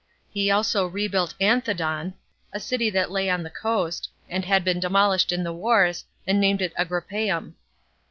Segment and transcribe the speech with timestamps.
[0.31, 2.15] He also rebuilt Anthedon,
[2.51, 6.41] a city that lay on the coast, and had been demolished in the wars, and
[6.41, 7.53] named it Agrippeum.